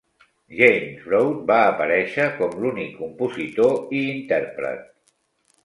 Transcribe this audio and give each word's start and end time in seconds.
James 0.59 1.03
Broad 1.09 1.43
va 1.51 1.57
aparèixer 1.65 2.25
com 2.39 2.57
l'únic 2.63 2.97
compositor 3.03 3.79
i 4.01 4.05
intèrpret. 4.17 4.93